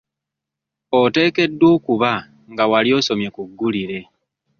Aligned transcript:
Oteekeddwa 0.99 1.67
okuba 1.75 2.11
nga 2.51 2.63
wali 2.71 2.89
osomye 2.99 3.29
ku 3.35 3.41
ggulire. 3.49 3.99